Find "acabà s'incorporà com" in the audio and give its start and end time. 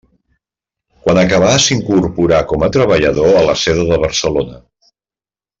1.23-2.65